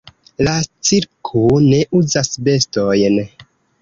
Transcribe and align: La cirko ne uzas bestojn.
La 0.45 0.53
cirko 0.89 1.43
ne 1.65 1.81
uzas 1.99 2.33
bestojn. 2.49 3.21